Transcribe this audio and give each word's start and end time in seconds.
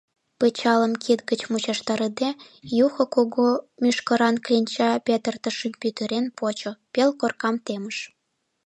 Пычалым 0.39 0.93
кид 1.03 1.19
гыч 1.29 1.41
мучыштарыде, 1.51 2.29
Юхо 2.85 3.03
кугу 3.13 3.47
мӱшкыран 3.81 4.35
кленча 4.45 4.89
петыртышым 5.05 5.73
пӱтырал 5.81 6.25
почо, 6.37 6.71
пел 6.93 7.09
коркам 7.19 7.55
темыш. 7.65 7.97